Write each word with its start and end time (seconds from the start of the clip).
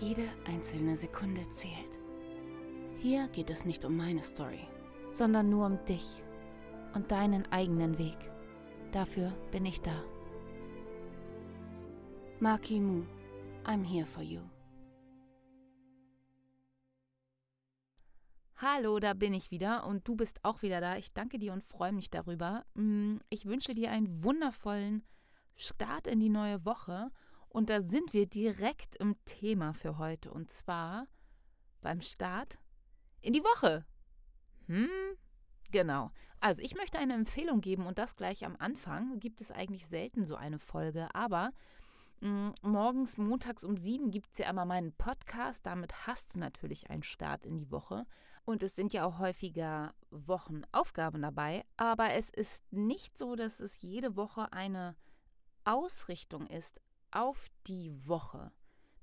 Jede 0.00 0.26
einzelne 0.46 0.96
Sekunde 0.96 1.48
zählt. 1.50 1.98
Hier 2.98 3.28
geht 3.28 3.50
es 3.50 3.64
nicht 3.64 3.84
um 3.84 3.96
meine 3.96 4.22
Story, 4.22 4.66
sondern 5.10 5.50
nur 5.50 5.66
um 5.66 5.84
dich 5.84 6.22
und 6.94 7.10
deinen 7.10 7.50
eigenen 7.52 7.98
Weg. 7.98 8.16
Dafür 8.90 9.32
bin 9.50 9.66
ich 9.66 9.82
da. 9.82 10.02
Maki 12.40 12.80
Mu, 12.80 13.04
I'm 13.64 13.84
here 13.84 14.06
for 14.06 14.22
you. 14.22 14.40
Hallo, 18.56 18.98
da 18.98 19.12
bin 19.12 19.34
ich 19.34 19.50
wieder 19.50 19.86
und 19.86 20.06
du 20.08 20.16
bist 20.16 20.44
auch 20.44 20.62
wieder 20.62 20.80
da. 20.80 20.96
Ich 20.96 21.12
danke 21.12 21.38
dir 21.38 21.52
und 21.52 21.64
freue 21.64 21.92
mich 21.92 22.10
darüber. 22.10 22.64
Mm, 22.74 23.16
ich 23.28 23.44
wünsche 23.44 23.74
dir 23.74 23.90
einen 23.90 24.22
wundervollen 24.22 25.02
Start 25.56 26.06
in 26.06 26.20
die 26.20 26.30
neue 26.30 26.64
Woche 26.64 27.10
und 27.52 27.68
da 27.68 27.82
sind 27.82 28.12
wir 28.14 28.26
direkt 28.26 28.96
im 28.96 29.14
Thema 29.26 29.74
für 29.74 29.98
heute 29.98 30.32
und 30.32 30.50
zwar 30.50 31.06
beim 31.82 32.00
Start 32.00 32.58
in 33.20 33.34
die 33.34 33.44
Woche. 33.44 33.84
Hm, 34.66 34.88
genau. 35.70 36.10
Also 36.40 36.62
ich 36.62 36.74
möchte 36.74 36.98
eine 36.98 37.14
Empfehlung 37.14 37.60
geben 37.60 37.86
und 37.86 37.98
das 37.98 38.16
gleich 38.16 38.44
am 38.46 38.56
Anfang. 38.58 39.20
Gibt 39.20 39.40
es 39.40 39.50
eigentlich 39.50 39.86
selten 39.86 40.24
so 40.24 40.34
eine 40.34 40.58
Folge, 40.58 41.14
aber 41.14 41.52
mh, 42.20 42.30
mm, 42.30 42.54
morgens, 42.62 43.18
montags 43.18 43.64
um 43.64 43.76
sieben 43.76 44.10
gibt 44.10 44.32
es 44.32 44.38
ja 44.38 44.48
immer 44.48 44.64
meinen 44.64 44.92
Podcast. 44.94 45.66
Damit 45.66 46.06
hast 46.06 46.34
du 46.34 46.38
natürlich 46.38 46.88
einen 46.88 47.02
Start 47.02 47.44
in 47.44 47.58
die 47.58 47.70
Woche. 47.70 48.06
Und 48.44 48.62
es 48.62 48.74
sind 48.74 48.92
ja 48.92 49.04
auch 49.04 49.18
häufiger 49.18 49.94
Wochenaufgaben 50.10 51.20
dabei. 51.20 51.64
Aber 51.76 52.14
es 52.14 52.30
ist 52.30 52.72
nicht 52.72 53.18
so, 53.18 53.36
dass 53.36 53.60
es 53.60 53.82
jede 53.82 54.16
Woche 54.16 54.52
eine 54.52 54.96
Ausrichtung 55.64 56.46
ist 56.46 56.80
auf 57.12 57.48
die 57.66 58.08
Woche. 58.08 58.52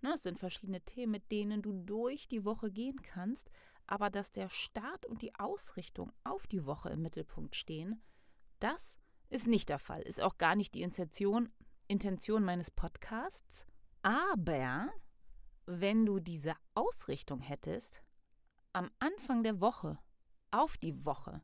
Ne, 0.01 0.13
es 0.13 0.23
sind 0.23 0.39
verschiedene 0.39 0.81
Themen, 0.81 1.11
mit 1.11 1.31
denen 1.31 1.61
du 1.61 1.73
durch 1.73 2.27
die 2.27 2.45
Woche 2.45 2.71
gehen 2.71 3.01
kannst, 3.01 3.49
aber 3.87 4.09
dass 4.09 4.31
der 4.31 4.49
Start 4.49 5.05
und 5.05 5.21
die 5.21 5.35
Ausrichtung 5.35 6.11
auf 6.23 6.47
die 6.47 6.65
Woche 6.65 6.89
im 6.89 7.01
Mittelpunkt 7.01 7.55
stehen, 7.55 8.01
das 8.59 8.97
ist 9.29 9.47
nicht 9.47 9.69
der 9.69 9.79
Fall. 9.79 10.01
Ist 10.01 10.21
auch 10.21 10.37
gar 10.37 10.55
nicht 10.55 10.73
die 10.73 10.81
Intention, 10.81 11.49
Intention 11.87 12.43
meines 12.43 12.71
Podcasts. 12.71 13.65
Aber 14.01 14.89
wenn 15.65 16.05
du 16.05 16.19
diese 16.19 16.55
Ausrichtung 16.73 17.41
hättest, 17.41 18.03
am 18.73 18.89
Anfang 18.99 19.43
der 19.43 19.59
Woche 19.59 19.99
auf 20.51 20.77
die 20.77 21.05
Woche, 21.05 21.41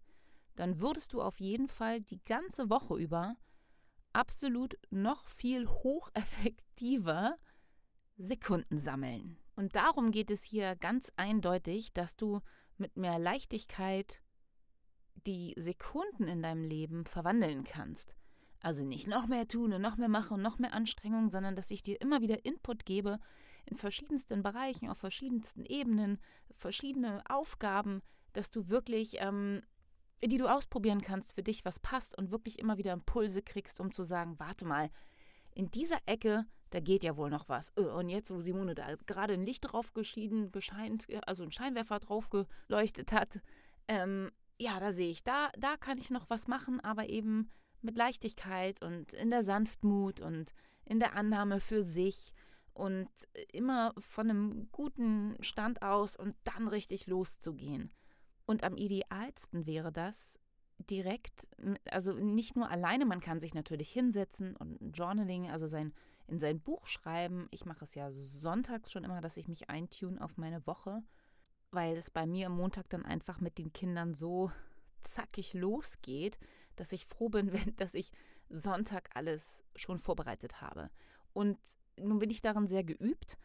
dann 0.55 0.79
würdest 0.79 1.13
du 1.13 1.21
auf 1.21 1.39
jeden 1.39 1.67
Fall 1.67 2.01
die 2.01 2.23
ganze 2.23 2.69
Woche 2.69 2.95
über 2.95 3.35
absolut 4.15 4.77
noch 4.89 5.27
viel 5.27 5.67
hocheffektiver 5.67 7.37
Sekunden 8.17 8.77
sammeln. 8.77 9.37
Und 9.55 9.75
darum 9.75 10.11
geht 10.11 10.31
es 10.31 10.43
hier 10.43 10.75
ganz 10.75 11.11
eindeutig, 11.17 11.93
dass 11.93 12.15
du 12.15 12.41
mit 12.77 12.97
mehr 12.97 13.19
Leichtigkeit 13.19 14.21
die 15.25 15.53
Sekunden 15.57 16.27
in 16.27 16.41
deinem 16.41 16.63
Leben 16.63 17.05
verwandeln 17.05 17.63
kannst. 17.63 18.15
Also 18.61 18.83
nicht 18.83 19.07
noch 19.07 19.27
mehr 19.27 19.47
tun 19.47 19.73
und 19.73 19.81
noch 19.81 19.97
mehr 19.97 20.09
machen 20.09 20.35
und 20.35 20.41
noch 20.41 20.59
mehr 20.59 20.73
Anstrengung, 20.73 21.29
sondern 21.29 21.55
dass 21.55 21.71
ich 21.71 21.83
dir 21.83 22.01
immer 22.01 22.21
wieder 22.21 22.45
Input 22.45 22.85
gebe 22.85 23.19
in 23.65 23.77
verschiedensten 23.77 24.43
Bereichen, 24.43 24.89
auf 24.89 24.97
verschiedensten 24.97 25.65
Ebenen, 25.65 26.19
verschiedene 26.51 27.23
Aufgaben, 27.29 28.01
dass 28.33 28.51
du 28.51 28.69
wirklich, 28.69 29.17
ähm, 29.19 29.61
die 30.23 30.37
du 30.37 30.47
ausprobieren 30.47 31.01
kannst 31.01 31.35
für 31.35 31.43
dich, 31.43 31.65
was 31.65 31.79
passt 31.79 32.17
und 32.17 32.31
wirklich 32.31 32.59
immer 32.59 32.77
wieder 32.77 32.93
Impulse 32.93 33.41
kriegst, 33.41 33.79
um 33.79 33.91
zu 33.91 34.03
sagen, 34.03 34.39
warte 34.39 34.65
mal, 34.65 34.89
in 35.53 35.71
dieser 35.71 35.97
Ecke 36.05 36.45
da 36.75 36.81
geht 36.81 37.05
ja 37.05 37.15
wohl 37.15 37.29
noch 37.29 37.47
was. 37.47 37.69
Und 37.71 38.09
jetzt, 38.09 38.31
wo 38.31 38.39
Simone 38.39 38.75
da 38.75 38.95
gerade 39.05 39.33
ein 39.33 39.43
Licht 39.43 39.71
drauf 39.71 39.93
geschieden, 39.93 40.51
gescheint, 40.51 41.07
also 41.25 41.43
ein 41.43 41.51
Scheinwerfer 41.51 41.99
drauf 41.99 42.29
geleuchtet 42.29 43.13
hat, 43.13 43.39
ähm, 43.87 44.29
ja, 44.59 44.79
da 44.79 44.91
sehe 44.91 45.09
ich, 45.09 45.23
da, 45.23 45.49
da 45.57 45.77
kann 45.77 45.97
ich 45.97 46.09
noch 46.09 46.29
was 46.29 46.47
machen, 46.47 46.81
aber 46.81 47.07
eben 47.07 47.49
mit 47.81 47.95
Leichtigkeit 47.95 48.83
und 48.83 49.13
in 49.13 49.29
der 49.29 49.43
Sanftmut 49.43 50.19
und 50.19 50.53
in 50.83 50.99
der 50.99 51.15
Annahme 51.15 51.61
für 51.61 51.81
sich 51.81 52.33
und 52.73 53.09
immer 53.53 53.93
von 53.97 54.29
einem 54.29 54.69
guten 54.71 55.37
Stand 55.41 55.81
aus 55.81 56.17
und 56.17 56.35
dann 56.43 56.67
richtig 56.67 57.07
loszugehen. 57.07 57.91
Und 58.45 58.63
am 58.63 58.75
idealsten 58.77 59.65
wäre 59.65 59.91
das, 59.91 60.39
direkt, 60.77 61.47
also 61.89 62.13
nicht 62.13 62.55
nur 62.55 62.69
alleine, 62.69 63.05
man 63.05 63.21
kann 63.21 63.39
sich 63.39 63.53
natürlich 63.53 63.89
hinsetzen 63.91 64.55
und 64.57 64.77
Journaling, 64.95 65.49
also 65.49 65.67
sein 65.67 65.93
in 66.27 66.39
sein 66.39 66.59
Buch 66.59 66.87
schreiben. 66.87 67.47
Ich 67.51 67.65
mache 67.65 67.85
es 67.85 67.95
ja 67.95 68.11
sonntags 68.11 68.91
schon 68.91 69.03
immer, 69.03 69.21
dass 69.21 69.37
ich 69.37 69.47
mich 69.47 69.69
eintune 69.69 70.21
auf 70.21 70.37
meine 70.37 70.65
Woche, 70.65 71.03
weil 71.71 71.97
es 71.97 72.09
bei 72.09 72.25
mir 72.25 72.47
am 72.47 72.57
Montag 72.57 72.89
dann 72.89 73.05
einfach 73.05 73.39
mit 73.39 73.57
den 73.57 73.73
Kindern 73.73 74.13
so 74.13 74.51
zackig 75.01 75.53
losgeht, 75.53 76.39
dass 76.75 76.91
ich 76.91 77.05
froh 77.05 77.29
bin, 77.29 77.53
wenn, 77.53 77.75
dass 77.75 77.93
ich 77.93 78.11
Sonntag 78.49 79.09
alles 79.13 79.63
schon 79.75 79.99
vorbereitet 79.99 80.61
habe. 80.61 80.89
Und 81.33 81.57
nun 81.97 82.19
bin 82.19 82.29
ich 82.29 82.41
darin 82.41 82.67
sehr 82.67 82.83
geübt. 82.83 83.37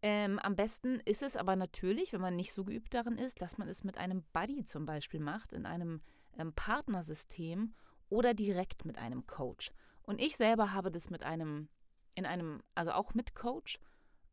Ähm, 0.00 0.38
am 0.38 0.54
besten 0.54 1.00
ist 1.00 1.22
es 1.22 1.36
aber 1.36 1.56
natürlich, 1.56 2.12
wenn 2.12 2.20
man 2.20 2.36
nicht 2.36 2.52
so 2.52 2.64
geübt 2.64 2.94
darin 2.94 3.18
ist, 3.18 3.42
dass 3.42 3.58
man 3.58 3.68
es 3.68 3.82
mit 3.82 3.98
einem 3.98 4.22
Buddy 4.32 4.64
zum 4.64 4.86
Beispiel 4.86 5.20
macht, 5.20 5.52
in 5.52 5.66
einem 5.66 6.00
ähm, 6.36 6.52
Partnersystem 6.54 7.74
oder 8.08 8.32
direkt 8.32 8.84
mit 8.84 8.98
einem 8.98 9.26
Coach. 9.26 9.72
Und 10.02 10.20
ich 10.20 10.36
selber 10.36 10.72
habe 10.72 10.90
das 10.90 11.10
mit 11.10 11.24
einem 11.24 11.68
in 12.18 12.26
einem, 12.26 12.62
also 12.74 12.90
auch 12.92 13.14
mit 13.14 13.36
Coach, 13.36 13.78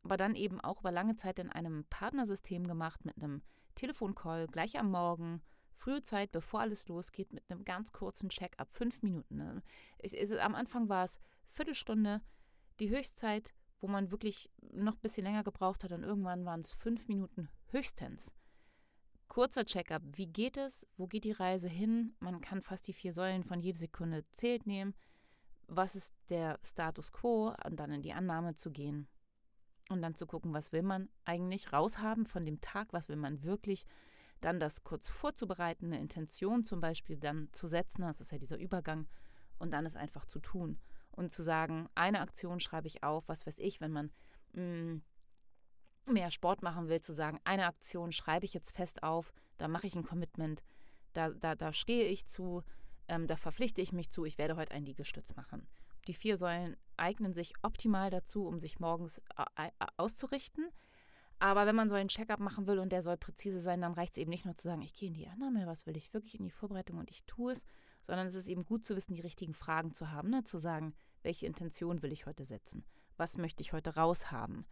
aber 0.02 0.16
dann 0.16 0.34
eben 0.34 0.60
auch 0.60 0.80
über 0.80 0.90
lange 0.90 1.14
Zeit 1.14 1.38
in 1.38 1.50
einem 1.50 1.84
Partnersystem 1.88 2.66
gemacht 2.66 3.04
mit 3.04 3.16
einem 3.16 3.42
Telefoncall 3.76 4.48
gleich 4.48 4.78
am 4.78 4.90
Morgen, 4.90 5.40
frühe 5.76 6.02
Zeit, 6.02 6.32
bevor 6.32 6.60
alles 6.60 6.88
losgeht, 6.88 7.32
mit 7.32 7.48
einem 7.48 7.64
ganz 7.64 7.92
kurzen 7.92 8.28
Check-up, 8.28 8.72
fünf 8.72 9.02
Minuten. 9.02 9.36
Ne? 9.36 9.62
Ich, 10.02 10.16
ich, 10.16 10.42
am 10.42 10.56
Anfang 10.56 10.88
war 10.88 11.04
es 11.04 11.20
Viertelstunde, 11.48 12.22
die 12.80 12.90
Höchstzeit, 12.90 13.54
wo 13.80 13.88
man 13.88 14.10
wirklich 14.10 14.50
noch 14.72 14.94
ein 14.94 15.00
bisschen 15.00 15.24
länger 15.24 15.44
gebraucht 15.44 15.84
hat 15.84 15.92
und 15.92 16.02
irgendwann 16.02 16.44
waren 16.44 16.60
es 16.60 16.72
fünf 16.72 17.08
Minuten 17.08 17.48
höchstens. 17.70 18.34
Kurzer 19.28 19.64
Check-up, 19.64 20.02
wie 20.12 20.26
geht 20.26 20.56
es, 20.56 20.86
wo 20.96 21.06
geht 21.06 21.24
die 21.24 21.32
Reise 21.32 21.68
hin? 21.68 22.14
Man 22.20 22.40
kann 22.40 22.62
fast 22.62 22.86
die 22.88 22.92
vier 22.92 23.12
Säulen 23.12 23.44
von 23.44 23.60
jede 23.60 23.78
Sekunde 23.78 24.24
zählt 24.30 24.66
nehmen. 24.66 24.94
Was 25.66 25.94
ist 25.94 26.14
der 26.30 26.58
Status 26.64 27.10
quo? 27.10 27.52
Und 27.64 27.76
dann 27.76 27.90
in 27.90 28.02
die 28.02 28.12
Annahme 28.12 28.54
zu 28.54 28.70
gehen 28.70 29.08
und 29.88 30.02
dann 30.02 30.14
zu 30.14 30.26
gucken, 30.26 30.52
was 30.52 30.72
will 30.72 30.82
man 30.82 31.08
eigentlich 31.24 31.72
raushaben 31.72 32.26
von 32.26 32.44
dem 32.44 32.60
Tag, 32.60 32.92
was 32.92 33.08
will 33.08 33.16
man 33.16 33.42
wirklich, 33.42 33.84
dann 34.40 34.60
das 34.60 34.84
kurz 34.84 35.08
vorzubereiten, 35.08 35.86
eine 35.86 36.00
Intention 36.00 36.64
zum 36.64 36.80
Beispiel 36.80 37.16
dann 37.16 37.48
zu 37.52 37.68
setzen, 37.68 38.02
das 38.02 38.20
ist 38.20 38.32
ja 38.32 38.38
dieser 38.38 38.58
Übergang, 38.58 39.06
und 39.58 39.72
dann 39.72 39.86
es 39.86 39.96
einfach 39.96 40.26
zu 40.26 40.38
tun 40.38 40.78
und 41.16 41.32
zu 41.32 41.42
sagen, 41.42 41.88
eine 41.94 42.20
Aktion 42.20 42.60
schreibe 42.60 42.86
ich 42.86 43.02
auf, 43.02 43.28
was 43.28 43.46
weiß 43.46 43.58
ich, 43.58 43.80
wenn 43.80 43.92
man 43.92 44.12
mh, 44.52 44.62
mm, 44.62 45.02
mehr 46.12 46.30
Sport 46.30 46.62
machen 46.62 46.88
will, 46.88 47.00
zu 47.00 47.12
sagen, 47.12 47.40
eine 47.44 47.66
Aktion 47.66 48.12
schreibe 48.12 48.44
ich 48.44 48.54
jetzt 48.54 48.76
fest 48.76 49.02
auf, 49.02 49.32
da 49.58 49.68
mache 49.68 49.86
ich 49.86 49.96
ein 49.96 50.04
Commitment, 50.04 50.62
da, 51.12 51.30
da, 51.30 51.54
da 51.54 51.72
stehe 51.72 52.04
ich 52.04 52.26
zu, 52.26 52.62
ähm, 53.08 53.26
da 53.26 53.36
verpflichte 53.36 53.80
ich 53.80 53.92
mich 53.92 54.10
zu, 54.10 54.24
ich 54.24 54.38
werde 54.38 54.56
heute 54.56 54.72
einen 54.72 54.86
Liegestütz 54.86 55.34
machen. 55.34 55.66
Die 56.06 56.14
vier 56.14 56.36
Säulen 56.36 56.76
eignen 56.96 57.32
sich 57.32 57.54
optimal 57.62 58.10
dazu, 58.10 58.46
um 58.46 58.60
sich 58.60 58.78
morgens 58.78 59.18
äh, 59.36 59.66
äh, 59.66 59.86
auszurichten. 59.96 60.70
Aber 61.38 61.66
wenn 61.66 61.76
man 61.76 61.88
so 61.88 61.94
einen 61.94 62.08
Checkup 62.08 62.40
machen 62.40 62.66
will 62.66 62.78
und 62.78 62.92
der 62.92 63.02
soll 63.02 63.16
präzise 63.16 63.60
sein, 63.60 63.82
dann 63.82 63.92
reicht 63.92 64.12
es 64.12 64.18
eben 64.18 64.30
nicht 64.30 64.46
nur 64.46 64.54
zu 64.54 64.68
sagen, 64.68 64.82
ich 64.82 64.94
gehe 64.94 65.08
in 65.08 65.14
die 65.14 65.28
Annahme, 65.28 65.66
was 65.66 65.86
will 65.86 65.96
ich 65.96 66.14
wirklich 66.14 66.38
in 66.38 66.44
die 66.44 66.50
Vorbereitung 66.50 66.98
und 66.98 67.10
ich 67.10 67.24
tue 67.24 67.52
es, 67.52 67.64
sondern 68.02 68.26
es 68.26 68.34
ist 68.34 68.48
eben 68.48 68.64
gut 68.64 68.86
zu 68.86 68.96
wissen, 68.96 69.14
die 69.14 69.20
richtigen 69.20 69.52
Fragen 69.52 69.92
zu 69.92 70.10
haben, 70.10 70.30
ne? 70.30 70.44
zu 70.44 70.58
sagen, 70.58 70.94
welche 71.26 71.46
Intention 71.46 72.02
will 72.02 72.12
ich 72.12 72.24
heute 72.24 72.46
setzen? 72.46 72.84
Was 73.18 73.36
möchte 73.36 73.62
ich 73.62 73.72
heute 73.74 73.96
raushaben? 73.96 74.64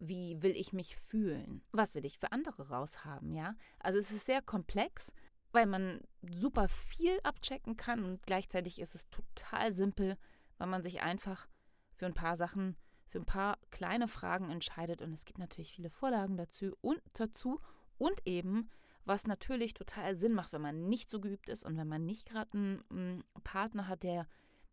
Wie 0.00 0.42
will 0.42 0.56
ich 0.56 0.72
mich 0.72 0.96
fühlen? 0.96 1.62
Was 1.70 1.94
will 1.94 2.04
ich 2.04 2.18
für 2.18 2.32
andere 2.32 2.70
raushaben? 2.70 3.30
Ja, 3.32 3.54
also 3.78 3.98
es 3.98 4.10
ist 4.10 4.26
sehr 4.26 4.42
komplex, 4.42 5.12
weil 5.52 5.66
man 5.66 6.00
super 6.22 6.68
viel 6.68 7.20
abchecken 7.22 7.76
kann 7.76 8.04
und 8.04 8.22
gleichzeitig 8.24 8.80
ist 8.80 8.94
es 8.94 9.08
total 9.10 9.72
simpel, 9.72 10.16
weil 10.56 10.68
man 10.68 10.82
sich 10.82 11.02
einfach 11.02 11.46
für 11.94 12.06
ein 12.06 12.14
paar 12.14 12.36
Sachen 12.36 12.76
für 13.08 13.18
ein 13.18 13.26
paar 13.26 13.58
kleine 13.70 14.06
Fragen 14.06 14.50
entscheidet. 14.50 15.02
Und 15.02 15.12
es 15.12 15.24
gibt 15.24 15.38
natürlich 15.38 15.72
viele 15.72 15.90
Vorlagen 15.90 16.36
dazu 16.36 16.76
und 16.80 17.00
dazu 17.14 17.60
und 17.96 18.26
eben, 18.26 18.70
was 19.04 19.26
natürlich 19.26 19.74
total 19.74 20.16
Sinn 20.16 20.34
macht, 20.34 20.52
wenn 20.52 20.62
man 20.62 20.88
nicht 20.88 21.10
so 21.10 21.20
geübt 21.20 21.48
ist 21.48 21.64
und 21.64 21.76
wenn 21.76 21.88
man 21.88 22.04
nicht 22.04 22.28
gerade 22.28 22.52
einen, 22.52 22.84
einen, 22.90 23.24
Partner 23.44 23.88
hat, 23.88 24.02
der 24.02 24.26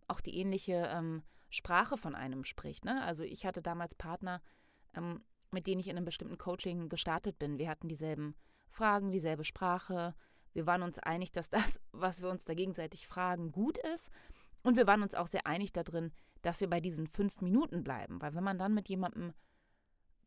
auch 0.08 0.22
die 0.22 0.38
ähnliche 0.38 0.90
ähm, 0.92 1.24
Sprache 1.50 1.98
von 1.98 2.16
einem 2.16 2.44
spricht. 2.44 2.86
Ne? 2.86 3.04
Also 3.04 3.24
ich 3.24 3.46
hatte 3.46 3.62
damals 3.62 3.96
Partner, 3.96 4.42
ähm, 4.94 5.24
mit 5.52 5.68
denen 5.68 5.80
ich 5.80 5.88
in 5.88 5.98
einem 5.98 6.06
bestimmten 6.06 6.38
Coaching 6.38 6.90
gestartet 6.90 7.40
bin. 7.40 7.58
Wir 7.58 7.70
hatten 7.70 7.88
dieselben 7.88 8.36
Fragen, 8.70 9.12
dieselbe 9.12 9.44
Sprache. 9.44 10.16
Wir 10.54 10.66
waren 10.66 10.84
uns 10.84 11.00
einig, 11.00 11.32
dass 11.32 11.50
das, 11.50 11.80
was 11.92 12.22
wir 12.22 12.30
uns 12.30 12.46
da 12.46 12.54
gegenseitig 12.54 13.08
fragen, 13.08 13.52
gut 13.52 13.78
ist. 13.78 14.12
Und 14.64 14.78
wir 14.78 14.88
waren 14.88 15.04
uns 15.04 15.16
auch 15.16 15.28
sehr 15.28 15.46
einig 15.46 15.72
darin, 15.74 16.12
dass 16.42 16.62
wir 16.62 16.70
bei 16.70 16.80
diesen 16.80 17.08
fünf 17.08 17.42
Minuten 17.42 17.84
bleiben. 17.84 18.22
Weil 18.22 18.36
wenn 18.36 18.44
man 18.44 18.58
dann 18.58 18.74
mit 18.74 18.90
jemandem 18.90 19.34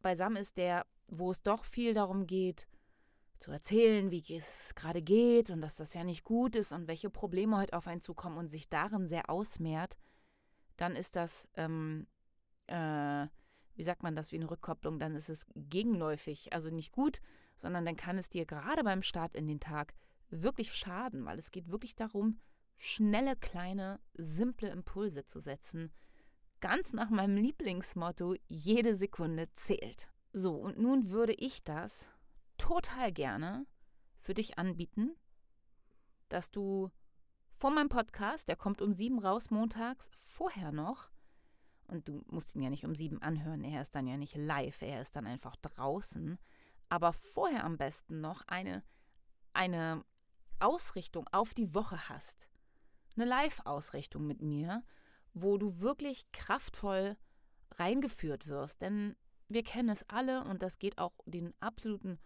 beisammen 0.00 0.36
ist, 0.36 0.56
der, 0.56 0.86
wo 1.08 1.30
es 1.30 1.42
doch 1.42 1.64
viel 1.64 1.92
darum 1.92 2.26
geht, 2.26 2.68
zu 3.38 3.50
erzählen, 3.50 4.10
wie 4.10 4.22
es 4.34 4.74
gerade 4.74 5.02
geht 5.02 5.50
und 5.50 5.60
dass 5.60 5.76
das 5.76 5.94
ja 5.94 6.04
nicht 6.04 6.24
gut 6.24 6.56
ist 6.56 6.72
und 6.72 6.88
welche 6.88 7.10
Probleme 7.10 7.56
heute 7.56 7.76
auf 7.76 7.86
einen 7.86 8.00
zukommen 8.00 8.38
und 8.38 8.48
sich 8.48 8.68
darin 8.68 9.06
sehr 9.06 9.30
ausmehrt, 9.30 9.96
dann 10.76 10.96
ist 10.96 11.16
das, 11.16 11.48
ähm, 11.54 12.06
äh, 12.66 13.26
wie 13.74 13.82
sagt 13.82 14.02
man 14.02 14.16
das, 14.16 14.32
wie 14.32 14.36
eine 14.36 14.50
Rückkopplung, 14.50 14.98
dann 14.98 15.14
ist 15.14 15.28
es 15.28 15.46
gegenläufig, 15.54 16.52
also 16.52 16.70
nicht 16.70 16.92
gut, 16.92 17.20
sondern 17.56 17.84
dann 17.84 17.96
kann 17.96 18.18
es 18.18 18.28
dir 18.28 18.46
gerade 18.46 18.84
beim 18.84 19.02
Start 19.02 19.34
in 19.34 19.46
den 19.46 19.60
Tag 19.60 19.94
wirklich 20.30 20.72
schaden, 20.72 21.24
weil 21.24 21.38
es 21.38 21.50
geht 21.50 21.70
wirklich 21.70 21.96
darum, 21.96 22.40
schnelle, 22.76 23.36
kleine, 23.36 24.00
simple 24.14 24.68
Impulse 24.68 25.24
zu 25.24 25.40
setzen. 25.40 25.92
Ganz 26.60 26.92
nach 26.92 27.10
meinem 27.10 27.36
Lieblingsmotto, 27.36 28.34
jede 28.48 28.96
Sekunde 28.96 29.52
zählt. 29.52 30.08
So, 30.32 30.54
und 30.54 30.78
nun 30.78 31.10
würde 31.10 31.34
ich 31.34 31.64
das 31.64 32.08
total 32.58 33.12
gerne 33.12 33.66
für 34.20 34.34
dich 34.34 34.58
anbieten, 34.58 35.16
dass 36.28 36.50
du 36.50 36.90
vor 37.56 37.70
meinem 37.70 37.88
Podcast, 37.88 38.48
der 38.48 38.56
kommt 38.56 38.82
um 38.82 38.92
sieben 38.92 39.18
raus 39.18 39.50
montags, 39.50 40.10
vorher 40.12 40.70
noch, 40.70 41.10
und 41.86 42.06
du 42.06 42.22
musst 42.26 42.54
ihn 42.54 42.62
ja 42.62 42.68
nicht 42.68 42.84
um 42.84 42.94
sieben 42.94 43.22
anhören, 43.22 43.64
er 43.64 43.80
ist 43.80 43.94
dann 43.94 44.06
ja 44.06 44.18
nicht 44.18 44.36
live, 44.36 44.82
er 44.82 45.00
ist 45.00 45.16
dann 45.16 45.26
einfach 45.26 45.56
draußen, 45.56 46.38
aber 46.90 47.14
vorher 47.14 47.64
am 47.64 47.78
besten 47.78 48.20
noch 48.20 48.42
eine, 48.46 48.84
eine 49.54 50.04
Ausrichtung 50.60 51.26
auf 51.32 51.54
die 51.54 51.74
Woche 51.74 52.10
hast 52.10 52.48
eine 53.18 53.28
Live-Ausrichtung 53.28 54.26
mit 54.26 54.40
mir, 54.40 54.84
wo 55.34 55.58
du 55.58 55.80
wirklich 55.80 56.30
kraftvoll 56.32 57.16
reingeführt 57.72 58.46
wirst. 58.46 58.80
Denn 58.80 59.16
wir 59.48 59.62
kennen 59.62 59.88
es 59.88 60.08
alle 60.08 60.44
und 60.44 60.62
das 60.62 60.78
geht 60.78 60.98
auch 60.98 61.12
den 61.26 61.54
absoluten 61.60 62.18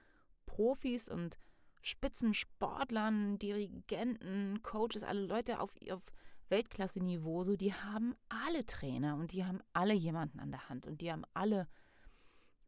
Profis 0.53 1.09
und 1.09 1.39
Spitzensportlern, 1.81 3.39
Dirigenten, 3.39 4.63
Coaches, 4.63 5.03
alle 5.03 5.25
Leute 5.25 5.61
auf, 5.61 5.75
auf 5.91 6.13
Weltklasse-Niveau, 6.51 7.43
so, 7.43 7.57
die 7.57 7.73
haben 7.73 8.15
alle 8.29 8.67
Trainer 8.67 9.17
und 9.17 9.33
die 9.33 9.47
haben 9.47 9.63
alle 9.73 9.95
jemanden 9.95 10.41
an 10.41 10.51
der 10.51 10.69
Hand 10.69 10.87
und 10.87 11.01
die 11.01 11.11
haben 11.11 11.25
alle 11.33 11.69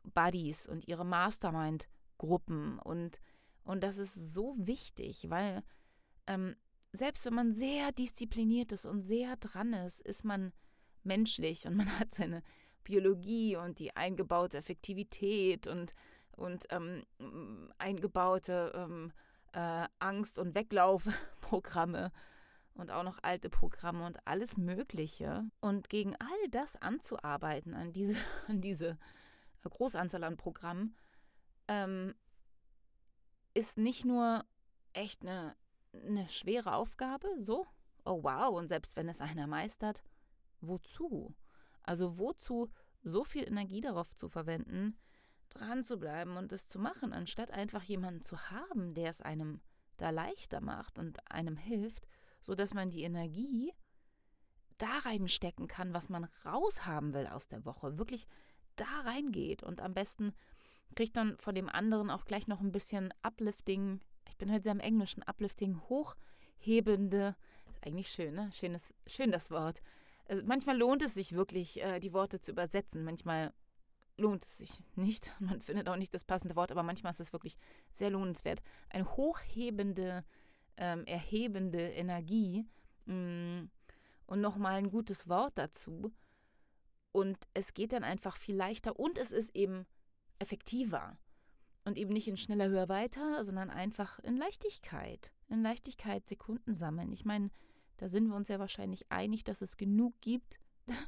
Buddies 0.02 0.66
und 0.66 0.88
ihre 0.88 1.04
Mastermind-Gruppen 1.04 2.78
und, 2.78 3.20
und 3.64 3.84
das 3.84 3.98
ist 3.98 4.14
so 4.14 4.54
wichtig, 4.58 5.28
weil 5.28 5.62
ähm, 6.26 6.56
selbst 6.92 7.26
wenn 7.26 7.34
man 7.34 7.52
sehr 7.52 7.92
diszipliniert 7.92 8.72
ist 8.72 8.86
und 8.86 9.02
sehr 9.02 9.36
dran 9.36 9.74
ist, 9.74 10.00
ist 10.00 10.24
man 10.24 10.54
menschlich 11.02 11.66
und 11.66 11.76
man 11.76 11.86
hat 12.00 12.14
seine 12.14 12.42
Biologie 12.82 13.56
und 13.56 13.78
die 13.78 13.94
eingebaute 13.94 14.56
Effektivität 14.56 15.66
und, 15.66 15.94
und 16.36 16.66
ähm, 16.70 17.04
eingebaute 17.78 18.72
ähm, 18.74 19.12
äh, 19.52 19.86
Angst- 19.98 20.38
und 20.38 20.54
Weglaufprogramme 20.54 22.12
und 22.74 22.90
auch 22.90 23.04
noch 23.04 23.18
alte 23.22 23.50
Programme 23.50 24.04
und 24.06 24.18
alles 24.26 24.56
Mögliche. 24.56 25.44
Und 25.60 25.88
gegen 25.88 26.16
all 26.16 26.48
das 26.50 26.76
anzuarbeiten, 26.76 27.74
an 27.74 27.92
diese, 27.92 28.16
an 28.48 28.60
diese 28.60 28.98
Großanzahl 29.62 30.24
an 30.24 30.36
Programmen, 30.36 30.96
ähm, 31.68 32.14
ist 33.54 33.78
nicht 33.78 34.04
nur 34.04 34.44
echt 34.92 35.22
eine 35.22 35.56
eine 36.02 36.28
schwere 36.28 36.74
Aufgabe, 36.74 37.28
so, 37.40 37.66
oh 38.04 38.22
wow, 38.22 38.54
und 38.56 38.68
selbst 38.68 38.96
wenn 38.96 39.08
es 39.08 39.20
einer 39.20 39.46
meistert, 39.46 40.02
wozu? 40.60 41.34
Also 41.82 42.18
wozu 42.18 42.70
so 43.02 43.24
viel 43.24 43.46
Energie 43.46 43.80
darauf 43.80 44.14
zu 44.14 44.28
verwenden, 44.28 44.96
dran 45.54 45.84
zu 45.84 45.98
bleiben 45.98 46.36
und 46.36 46.52
es 46.52 46.68
zu 46.68 46.78
machen, 46.78 47.12
anstatt 47.12 47.50
einfach 47.50 47.82
jemanden 47.82 48.22
zu 48.22 48.50
haben, 48.50 48.94
der 48.94 49.10
es 49.10 49.20
einem 49.20 49.60
da 49.96 50.10
leichter 50.10 50.60
macht 50.60 50.98
und 50.98 51.30
einem 51.30 51.56
hilft, 51.56 52.06
sodass 52.42 52.74
man 52.74 52.90
die 52.90 53.02
Energie 53.02 53.72
da 54.78 54.98
reinstecken 55.04 55.68
kann, 55.68 55.94
was 55.94 56.08
man 56.08 56.24
raushaben 56.44 57.14
will 57.14 57.28
aus 57.28 57.48
der 57.48 57.64
Woche, 57.64 57.96
wirklich 57.96 58.26
da 58.76 59.02
reingeht 59.04 59.62
und 59.62 59.80
am 59.80 59.94
besten 59.94 60.34
kriegt 60.96 61.16
dann 61.16 61.38
von 61.38 61.54
dem 61.54 61.68
anderen 61.68 62.10
auch 62.10 62.24
gleich 62.24 62.48
noch 62.48 62.60
ein 62.60 62.72
bisschen 62.72 63.14
Uplifting 63.22 64.00
ich 64.34 64.38
bin 64.38 64.50
heute 64.50 64.64
sehr 64.64 64.72
im 64.72 64.80
Englischen, 64.80 65.22
uplifting, 65.22 65.80
hochhebende, 65.88 67.36
ist 67.70 67.86
eigentlich 67.86 68.08
schön, 68.10 68.34
ne? 68.34 68.50
Schönes, 68.52 68.92
schön 69.06 69.30
das 69.30 69.50
Wort. 69.52 69.80
Also 70.26 70.42
manchmal 70.44 70.76
lohnt 70.76 71.02
es 71.02 71.14
sich 71.14 71.34
wirklich, 71.34 71.80
äh, 71.80 72.00
die 72.00 72.12
Worte 72.12 72.40
zu 72.40 72.50
übersetzen. 72.50 73.04
Manchmal 73.04 73.52
lohnt 74.16 74.44
es 74.44 74.58
sich 74.58 74.80
nicht. 74.94 75.32
Man 75.40 75.60
findet 75.60 75.88
auch 75.88 75.96
nicht 75.96 76.14
das 76.14 76.24
passende 76.24 76.56
Wort, 76.56 76.70
aber 76.70 76.82
manchmal 76.82 77.12
ist 77.12 77.20
es 77.20 77.32
wirklich 77.32 77.56
sehr 77.92 78.10
lohnenswert. 78.10 78.62
Eine 78.90 79.16
hochhebende, 79.16 80.24
ähm, 80.76 81.04
erhebende 81.06 81.90
Energie 81.92 82.66
mm, 83.06 83.64
und 84.26 84.40
nochmal 84.40 84.74
ein 84.74 84.90
gutes 84.90 85.28
Wort 85.28 85.58
dazu. 85.58 86.12
Und 87.12 87.38
es 87.54 87.74
geht 87.74 87.92
dann 87.92 88.02
einfach 88.02 88.36
viel 88.36 88.56
leichter 88.56 88.98
und 88.98 89.18
es 89.18 89.30
ist 89.30 89.54
eben 89.54 89.86
effektiver. 90.40 91.16
Und 91.84 91.98
eben 91.98 92.12
nicht 92.12 92.28
in 92.28 92.36
schneller, 92.36 92.68
höher, 92.68 92.88
weiter, 92.88 93.44
sondern 93.44 93.70
einfach 93.70 94.18
in 94.20 94.36
Leichtigkeit. 94.36 95.32
In 95.48 95.62
Leichtigkeit 95.62 96.26
Sekunden 96.26 96.72
sammeln. 96.72 97.12
Ich 97.12 97.26
meine, 97.26 97.50
da 97.98 98.08
sind 98.08 98.26
wir 98.28 98.34
uns 98.34 98.48
ja 98.48 98.58
wahrscheinlich 98.58 99.10
einig, 99.12 99.44
dass 99.44 99.60
es 99.60 99.76
genug 99.76 100.14
gibt, 100.20 100.58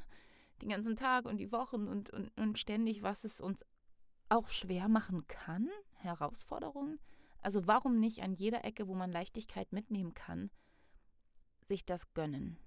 den 0.61 0.69
ganzen 0.69 0.95
Tag 0.95 1.25
und 1.25 1.37
die 1.37 1.51
Wochen 1.51 1.87
und, 1.87 2.09
und, 2.09 2.31
und 2.37 2.59
ständig, 2.59 3.03
was 3.03 3.23
es 3.23 3.41
uns 3.41 3.65
auch 4.29 4.47
schwer 4.47 4.87
machen 4.89 5.27
kann, 5.27 5.69
Herausforderungen. 5.95 6.99
Also 7.41 7.67
warum 7.67 7.99
nicht 7.99 8.23
an 8.23 8.33
jeder 8.33 8.65
Ecke, 8.65 8.87
wo 8.87 8.95
man 8.95 9.11
Leichtigkeit 9.11 9.71
mitnehmen 9.71 10.13
kann, 10.13 10.49
sich 11.65 11.85
das 11.85 12.13
gönnen? 12.13 12.57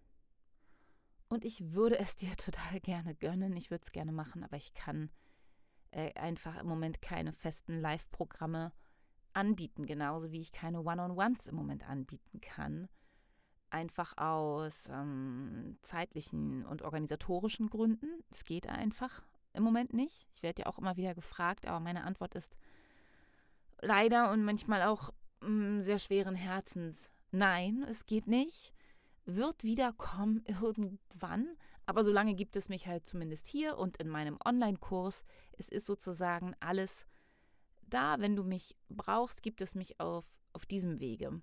Und 1.28 1.44
ich 1.44 1.72
würde 1.72 1.98
es 1.98 2.16
dir 2.16 2.32
total 2.36 2.80
gerne 2.80 3.14
gönnen, 3.14 3.56
ich 3.56 3.70
würde 3.70 3.82
es 3.84 3.92
gerne 3.92 4.12
machen, 4.12 4.42
aber 4.42 4.56
ich 4.56 4.74
kann 4.74 5.10
äh, 5.90 6.12
einfach 6.14 6.58
im 6.58 6.66
Moment 6.66 7.02
keine 7.02 7.32
festen 7.32 7.80
Live-Programme 7.80 8.72
anbieten, 9.32 9.86
genauso 9.86 10.32
wie 10.32 10.40
ich 10.40 10.52
keine 10.52 10.80
One-on-Ones 10.80 11.46
im 11.46 11.56
Moment 11.56 11.88
anbieten 11.88 12.40
kann. 12.40 12.88
Einfach 13.70 14.16
aus 14.16 14.88
ähm, 14.90 15.78
zeitlichen 15.82 16.66
und 16.66 16.82
organisatorischen 16.82 17.70
Gründen. 17.70 18.08
Es 18.30 18.44
geht 18.44 18.68
einfach 18.68 19.22
im 19.52 19.62
Moment 19.62 19.92
nicht. 19.92 20.28
Ich 20.34 20.42
werde 20.42 20.62
ja 20.62 20.66
auch 20.66 20.78
immer 20.78 20.96
wieder 20.96 21.14
gefragt, 21.14 21.66
aber 21.66 21.80
meine 21.80 22.04
Antwort 22.04 22.34
ist 22.34 22.56
leider 23.80 24.30
und 24.30 24.44
manchmal 24.44 24.82
auch 24.82 25.10
mh, 25.40 25.48
mm, 25.48 25.80
sehr 25.80 25.98
schweren 25.98 26.34
Herzens. 26.34 27.10
Nein, 27.30 27.84
es 27.88 28.06
geht 28.06 28.26
nicht. 28.26 28.72
Wird 29.24 29.62
wiederkommen 29.62 30.42
irgendwann, 30.46 31.46
aber 31.86 32.04
solange 32.04 32.34
gibt 32.34 32.56
es 32.56 32.68
mich 32.68 32.86
halt 32.86 33.06
zumindest 33.06 33.48
hier 33.48 33.78
und 33.78 33.96
in 33.98 34.08
meinem 34.08 34.38
Online-Kurs. 34.44 35.24
Es 35.52 35.68
ist 35.68 35.86
sozusagen 35.86 36.54
alles 36.60 37.06
da. 37.82 38.18
Wenn 38.18 38.34
du 38.34 38.44
mich 38.44 38.76
brauchst, 38.88 39.42
gibt 39.42 39.60
es 39.60 39.74
mich 39.74 40.00
auf, 40.00 40.24
auf 40.52 40.66
diesem 40.66 41.00
Wege. 41.00 41.42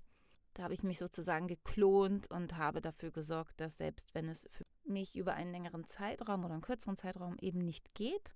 Da 0.57 0.63
habe 0.63 0.73
ich 0.73 0.81
mich 0.81 0.97
sozusagen 0.97 1.47
geklont 1.47 2.31
und 2.31 2.57
habe 2.57 2.81
dafür 2.81 3.11
gesorgt, 3.11 3.61
dass 3.61 3.77
selbst 3.77 4.15
wenn 4.15 4.27
es 4.27 4.49
für 4.49 4.65
mich 4.85 5.15
über 5.15 5.35
einen 5.35 5.51
längeren 5.51 5.85
Zeitraum 5.85 6.43
oder 6.43 6.53
einen 6.53 6.63
kürzeren 6.63 6.97
Zeitraum 6.97 7.37
eben 7.39 7.59
nicht 7.59 7.93
geht, 7.93 8.33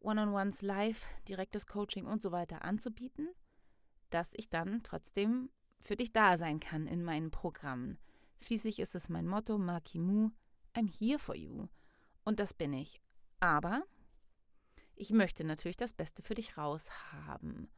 One-on-Ones 0.00 0.62
live, 0.62 1.06
direktes 1.28 1.68
Coaching 1.68 2.06
und 2.06 2.20
so 2.20 2.32
weiter 2.32 2.64
anzubieten, 2.64 3.28
dass 4.10 4.32
ich 4.34 4.50
dann 4.50 4.82
trotzdem 4.82 5.50
für 5.80 5.94
dich 5.94 6.12
da 6.12 6.36
sein 6.36 6.58
kann 6.58 6.88
in 6.88 7.04
meinen 7.04 7.30
Programmen. 7.30 7.96
Schließlich 8.40 8.80
ist 8.80 8.96
es 8.96 9.08
mein 9.08 9.28
Motto, 9.28 9.58
Makimu, 9.58 10.30
I'm 10.74 10.90
here 10.90 11.20
for 11.20 11.36
you. 11.36 11.68
Und 12.24 12.40
das 12.40 12.52
bin 12.52 12.72
ich. 12.72 13.00
Aber 13.38 13.84
ich 14.96 15.12
möchte 15.12 15.44
natürlich 15.44 15.76
das 15.76 15.92
Beste 15.92 16.24
für 16.24 16.34
dich 16.34 16.56
raushaben. 16.56 17.70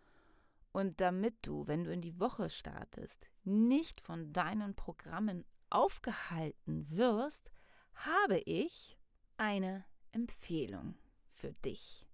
Und 0.73 1.01
damit 1.01 1.35
du, 1.43 1.67
wenn 1.67 1.85
du 1.85 1.93
in 1.93 2.01
die 2.01 2.19
Woche 2.19 2.49
startest, 2.49 3.29
nicht 3.45 4.01
von 4.01 4.33
deinen 4.33 4.75
Programmen 4.75 5.45
aufgehalten 5.69 6.91
wirst, 6.91 7.51
habe 7.95 8.39
ich 8.47 8.99
eine 9.37 9.85
Empfehlung 10.13 10.95
für 11.31 11.53
dich. 11.53 12.09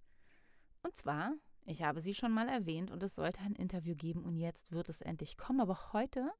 Und 0.83 0.95
zwar, 0.95 1.33
ich 1.65 1.83
habe 1.83 2.01
sie 2.01 2.13
schon 2.13 2.31
mal 2.31 2.49
erwähnt 2.49 2.91
und 2.91 3.01
es 3.03 3.15
sollte 3.15 3.41
ein 3.41 3.55
Interview 3.55 3.95
geben 3.95 4.23
und 4.23 4.37
jetzt 4.37 4.71
wird 4.71 4.89
es 4.89 5.01
endlich 5.01 5.37
kommen. 5.37 5.61
Aber 5.61 5.93
heute 5.93 6.31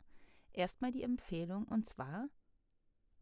erstmal 0.52 0.92
die 0.92 1.04
Empfehlung 1.04 1.68
und 1.68 1.88
zwar 1.88 2.28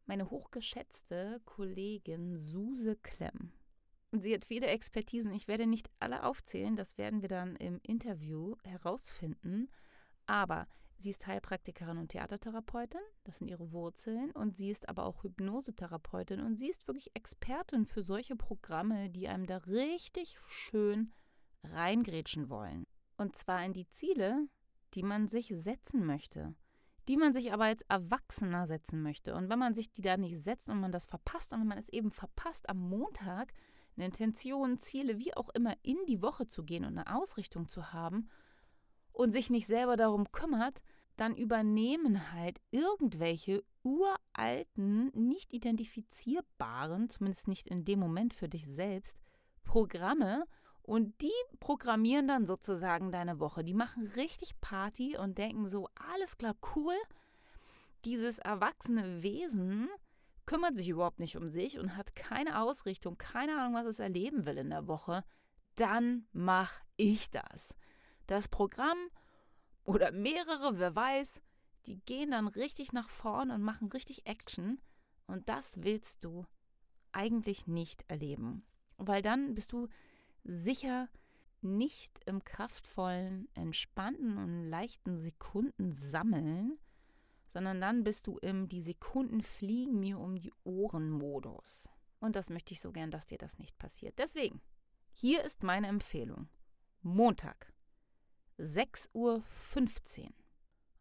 meine 0.06 0.30
hochgeschätzte 0.30 1.42
Kollegin 1.46 2.38
Suse 2.38 2.96
Klemm. 2.96 3.52
Sie 4.22 4.34
hat 4.34 4.46
viele 4.46 4.68
Expertisen. 4.68 5.34
Ich 5.34 5.48
werde 5.48 5.68
nicht 5.68 5.90
alle 6.00 6.24
aufzählen, 6.24 6.76
das 6.76 6.98
werden 6.98 7.22
wir 7.22 7.30
dann 7.30 7.56
im 7.56 7.80
Interview 7.84 8.56
herausfinden. 8.64 9.70
Aber 10.26 10.68
sie 10.98 11.12
ist 11.12 11.26
Heilpraktikerin 11.28 11.98
und 11.98 12.10
Theatertherapeutin, 12.10 13.02
das 13.24 13.38
sind 13.38 13.48
ihre 13.48 13.72
Wurzeln. 13.72 14.32
Und 14.32 14.58
sie 14.58 14.70
ist 14.70 14.90
aber 14.90 15.06
auch 15.06 15.24
Hypnosetherapeutin 15.24 16.42
und 16.42 16.58
sie 16.58 16.70
ist 16.70 16.88
wirklich 16.88 17.12
Expertin 17.14 17.86
für 17.86 18.04
solche 18.04 18.36
Programme, 18.36 19.10
die 19.10 19.28
einem 19.28 19.46
da 19.46 19.58
richtig 19.58 20.38
schön 20.50 21.14
reingrätschen 21.64 22.50
wollen. 22.50 22.86
Und 23.18 23.36
zwar 23.36 23.64
in 23.66 23.74
die 23.74 23.88
Ziele, 23.90 24.48
die 24.94 25.04
man 25.04 25.28
sich 25.28 25.54
setzen 25.56 26.06
möchte 26.06 26.56
die 27.08 27.18
man 27.18 27.34
sich 27.34 27.54
aber 27.54 27.66
als 27.66 27.84
Erwachsener 27.84 28.68
setzen 28.68 29.02
möchte. 29.02 29.34
Und 29.34 29.50
wenn 29.50 29.60
man 29.60 29.74
sich 29.74 29.92
die 29.92 30.02
da 30.02 30.18
nicht 30.18 30.44
setzt 30.44 30.68
und 30.68 30.80
man 30.80 30.92
das 30.92 31.06
verpasst 31.06 31.54
und 31.54 31.62
wenn 31.62 31.68
man 31.68 31.78
es 31.78 31.90
eben 31.90 32.12
verpasst, 32.12 32.68
am 32.70 32.78
Montag 32.78 33.54
eine 33.98 34.06
Intention, 34.06 34.78
Ziele, 34.78 35.18
wie 35.18 35.36
auch 35.36 35.50
immer, 35.50 35.76
in 35.82 35.98
die 36.08 36.22
Woche 36.22 36.48
zu 36.48 36.64
gehen 36.64 36.86
und 36.86 36.98
eine 36.98 37.16
Ausrichtung 37.16 37.68
zu 37.68 37.92
haben 37.92 38.30
und 39.12 39.34
sich 39.34 39.50
nicht 39.50 39.68
selber 39.68 39.98
darum 39.98 40.32
kümmert, 40.32 40.82
dann 41.16 41.36
übernehmen 41.36 42.32
halt 42.32 42.62
irgendwelche 42.70 43.64
uralten, 43.84 45.12
nicht 45.16 45.54
identifizierbaren, 45.54 47.10
zumindest 47.10 47.48
nicht 47.48 47.68
in 47.68 47.86
dem 47.86 48.00
Moment 48.00 48.34
für 48.34 48.48
dich 48.48 48.66
selbst, 48.66 49.18
Programme 49.64 50.46
und 50.84 51.22
die 51.22 51.58
programmieren 51.60 52.28
dann 52.28 52.46
sozusagen 52.46 53.12
deine 53.12 53.40
Woche. 53.40 53.64
Die 53.64 53.74
machen 53.74 54.08
richtig 54.16 54.62
Party 54.62 55.18
und 55.18 55.38
denken 55.38 55.68
so, 55.68 55.90
alles 55.96 56.38
klar, 56.38 56.56
cool. 56.76 56.96
Dieses 58.06 58.38
erwachsene 58.38 59.22
Wesen 59.24 59.90
kümmert 60.48 60.76
sich 60.76 60.90
überhaupt 60.90 61.20
nicht 61.20 61.38
um 61.38 61.50
sich 61.50 61.78
und 61.78 61.96
hat 61.96 62.16
keine 62.16 62.60
Ausrichtung, 62.62 63.20
keine 63.20 63.60
Ahnung, 63.60 63.76
was 63.76 63.86
es 63.86 64.00
erleben 64.00 64.48
will 64.48 64.58
in 64.58 64.72
der 64.72 64.88
Woche, 64.88 65.24
dann 65.76 66.26
mache 66.32 66.82
ich 66.96 67.30
das. 67.30 67.76
Das 68.26 68.48
Programm 68.48 68.98
oder 69.84 70.12
mehrere, 70.12 70.80
wer 70.80 70.96
weiß, 70.96 71.42
die 71.86 72.00
gehen 72.00 72.32
dann 72.32 72.48
richtig 72.48 72.94
nach 72.94 73.10
vorn 73.10 73.52
und 73.52 73.62
machen 73.62 73.90
richtig 73.90 74.26
Action 74.26 74.82
und 75.28 75.48
das 75.50 75.84
willst 75.84 76.24
du 76.24 76.48
eigentlich 77.12 77.68
nicht 77.68 78.06
erleben, 78.10 78.66
weil 78.98 79.22
dann 79.22 79.54
bist 79.54 79.72
du 79.72 79.88
sicher 80.44 81.10
nicht 81.62 82.20
im 82.26 82.44
kraftvollen, 82.44 83.48
entspannten 83.54 84.38
und 84.38 84.70
leichten 84.70 85.18
Sekunden 85.18 85.92
sammeln, 85.92 86.78
sondern 87.54 87.82
dann 87.82 88.04
bist 88.04 88.28
du 88.28 88.38
im 88.40 88.68
Die 88.68 88.82
Sekunden 88.82 89.42
fliegen 89.42 90.00
mir 90.00 90.20
um 90.20 90.36
die 90.36 90.54
Ohren 90.64 91.10
Modus. 91.10 91.90
Und 92.20 92.36
das 92.36 92.50
möchte 92.50 92.74
ich 92.74 92.82
so 92.82 92.92
gern, 92.92 93.12
dass 93.12 93.26
dir 93.26 93.38
das 93.38 93.60
nicht 93.60 93.78
passiert. 93.78 94.18
Deswegen, 94.18 94.62
hier 95.12 95.44
ist 95.44 95.64
meine 95.64 95.88
Empfehlung. 95.88 96.50
Montag, 97.02 97.74
6.15 98.60 99.14
Uhr. 99.14 99.44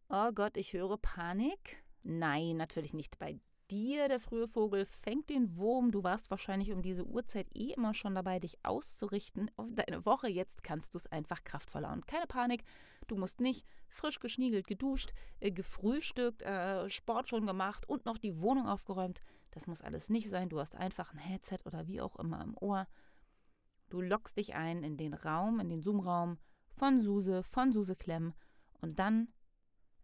Oh 0.09 0.33
Gott, 0.33 0.57
ich 0.57 0.73
höre 0.73 0.99
Panik. 0.99 1.83
Nein, 2.03 2.57
natürlich 2.57 2.95
nicht 2.95 3.19
bei 3.19 3.41
dir, 3.70 4.08
der 4.08 4.20
frühe 4.20 4.49
Vogel, 4.49 4.85
fängt 4.85 5.30
den 5.30 5.56
Wurm. 5.56 5.90
Du 5.90 6.02
warst 6.02 6.30
wahrscheinlich 6.30 6.73
um 6.73 6.82
diese 6.82 7.04
Uhrzeit 7.04 7.49
eh 7.54 7.73
immer 7.73 7.94
schon 7.94 8.14
dabei, 8.14 8.38
dich 8.38 8.58
auszurichten 8.64 9.50
auf 9.56 9.68
deine 9.73 10.04
Woche. 10.04 10.28
Jetzt 10.28 10.62
kannst 10.62 10.94
du 10.94 10.99
es 10.99 11.06
einfach 11.06 11.44
kraftvoller. 11.44 11.92
Und 11.92 12.06
keine 12.06 12.26
Panik, 12.26 12.64
du 13.06 13.16
musst 13.16 13.40
nicht 13.40 13.66
frisch 13.88 14.20
geschniegelt, 14.20 14.66
geduscht, 14.66 15.12
äh, 15.40 15.50
gefrühstückt, 15.50 16.42
äh, 16.42 16.88
Sport 16.88 17.28
schon 17.28 17.46
gemacht 17.46 17.88
und 17.88 18.06
noch 18.06 18.18
die 18.18 18.40
Wohnung 18.40 18.66
aufgeräumt. 18.66 19.20
Das 19.50 19.66
muss 19.66 19.82
alles 19.82 20.11
nicht 20.11 20.28
sein. 20.28 20.49
Du 20.49 20.61
hast 20.61 20.76
einfach 20.76 21.12
ein 21.12 21.18
Headset 21.18 21.58
oder 21.64 21.87
wie 21.87 22.00
auch 22.00 22.16
immer 22.16 22.42
im 22.42 22.56
Ohr. 22.58 22.87
Du 23.88 24.00
lockst 24.00 24.37
dich 24.37 24.54
ein 24.54 24.82
in 24.82 24.96
den 24.96 25.14
Raum, 25.14 25.61
in 25.61 25.68
den 25.68 25.82
Zoom-Raum 25.82 26.38
von 26.75 27.00
Suse, 27.00 27.42
von 27.42 27.73
Suse 27.73 27.96
Klemm 27.96 28.35
und 28.80 28.99
dann 28.99 29.28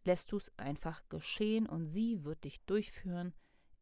lässt 0.04 0.32
du 0.32 0.36
es 0.36 0.56
einfach 0.58 1.02
geschehen 1.08 1.66
und 1.66 1.86
sie 1.86 2.24
wird 2.24 2.44
dich 2.44 2.64
durchführen 2.64 3.34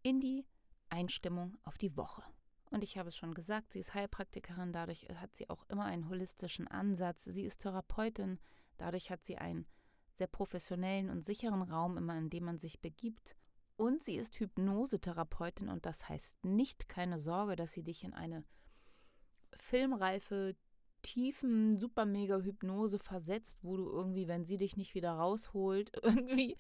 in 0.03 0.21
die 0.21 0.47
Einstimmung 0.89 1.57
auf 1.63 1.79
die 1.79 1.97
Woche. 1.97 2.23
Und 2.71 2.85
ich 2.85 2.99
habe 2.99 3.09
es 3.09 3.17
schon 3.17 3.35
gesagt, 3.35 3.73
sie 3.73 3.81
ist 3.81 3.95
Heilpraktikerin, 3.95 4.73
dadurch 4.73 5.09
hat 5.15 5.35
sie 5.35 5.51
auch 5.51 5.65
immer 5.69 5.85
einen 5.85 6.09
holistischen 6.09 6.69
Ansatz. 6.69 7.25
Sie 7.25 7.45
ist 7.45 7.63
Therapeutin, 7.63 8.39
dadurch 8.79 9.11
hat 9.11 9.25
sie 9.25 9.39
einen 9.39 9.67
sehr 10.15 10.29
professionellen 10.29 11.11
und 11.11 11.25
sicheren 11.25 11.63
Raum, 11.63 11.97
immer 11.97 12.17
in 12.17 12.31
dem 12.31 12.45
man 12.45 12.59
sich 12.59 12.81
begibt. 12.81 13.37
Und 13.77 14.03
sie 14.03 14.17
ist 14.17 14.39
Hypnosetherapeutin 14.39 15.69
und 15.69 15.87
das 15.87 16.09
heißt 16.09 16.45
nicht 16.45 16.89
keine 16.89 17.19
Sorge, 17.19 17.57
dass 17.57 17.73
sie 17.73 17.83
dich 17.83 18.05
in 18.05 18.13
eine 18.13 18.45
filmreife, 19.57 20.55
tiefen, 21.03 21.81
super 21.81 22.05
mega 22.05 22.39
Hypnose 22.39 22.99
versetzt, 22.99 23.65
wo 23.65 23.77
du 23.77 23.91
irgendwie, 23.91 24.29
wenn 24.29 24.45
sie 24.45 24.59
dich 24.59 24.77
nicht 24.77 24.95
wieder 24.95 25.13
rausholt, 25.13 25.93
irgendwie 26.03 26.57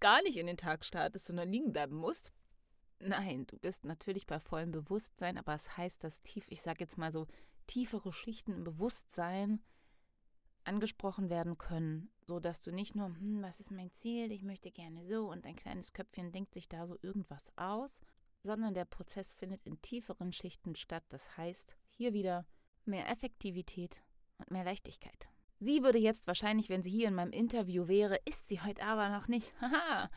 gar 0.00 0.22
nicht 0.22 0.36
in 0.36 0.46
den 0.46 0.58
Tag 0.58 0.84
startest, 0.84 1.26
sondern 1.26 1.50
liegen 1.50 1.72
bleiben 1.72 1.96
musst. 1.96 2.32
Nein, 3.00 3.46
du 3.46 3.58
bist 3.58 3.84
natürlich 3.84 4.26
bei 4.26 4.38
vollem 4.38 4.72
Bewusstsein, 4.72 5.38
aber 5.38 5.54
es 5.54 5.76
heißt, 5.76 6.04
dass 6.04 6.22
tief, 6.22 6.44
ich 6.48 6.60
sage 6.60 6.80
jetzt 6.80 6.98
mal 6.98 7.10
so, 7.10 7.26
tiefere 7.66 8.12
Schichten 8.12 8.52
im 8.52 8.64
Bewusstsein 8.64 9.60
angesprochen 10.64 11.30
werden 11.30 11.56
können, 11.56 12.10
so 12.26 12.40
dass 12.40 12.60
du 12.60 12.70
nicht 12.72 12.94
nur, 12.94 13.06
hm, 13.06 13.42
was 13.42 13.58
ist 13.58 13.70
mein 13.70 13.90
Ziel, 13.92 14.30
ich 14.30 14.42
möchte 14.42 14.70
gerne 14.70 15.04
so 15.04 15.30
und 15.30 15.46
dein 15.46 15.56
kleines 15.56 15.94
Köpfchen 15.94 16.30
denkt 16.30 16.52
sich 16.52 16.68
da 16.68 16.86
so 16.86 16.98
irgendwas 17.00 17.56
aus, 17.56 18.02
sondern 18.42 18.74
der 18.74 18.84
Prozess 18.84 19.32
findet 19.32 19.62
in 19.64 19.80
tieferen 19.80 20.32
Schichten 20.32 20.76
statt. 20.76 21.04
Das 21.08 21.36
heißt, 21.38 21.76
hier 21.88 22.12
wieder 22.12 22.46
mehr 22.84 23.08
Effektivität 23.08 24.02
und 24.38 24.50
mehr 24.50 24.64
Leichtigkeit. 24.64 25.28
Sie 25.58 25.82
würde 25.82 25.98
jetzt 25.98 26.26
wahrscheinlich, 26.26 26.68
wenn 26.68 26.82
sie 26.82 26.90
hier 26.90 27.08
in 27.08 27.14
meinem 27.14 27.32
Interview 27.32 27.86
wäre, 27.88 28.18
ist 28.24 28.48
sie 28.48 28.60
heute 28.60 28.82
aber 28.82 29.10
noch 29.10 29.28
nicht. 29.28 29.52
Haha, 29.60 30.10